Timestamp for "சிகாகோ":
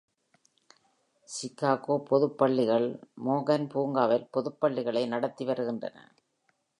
1.29-1.97